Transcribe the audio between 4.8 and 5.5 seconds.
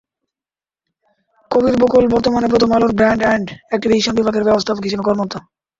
হিসেবে কর্মরত।